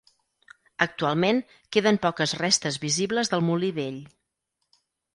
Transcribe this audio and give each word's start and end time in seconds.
Actualment 0.85 1.43
queden 1.77 2.01
poques 2.07 2.35
restes 2.41 2.83
visibles 2.89 3.33
del 3.35 3.49
molí 3.53 3.73
vell. 3.81 4.05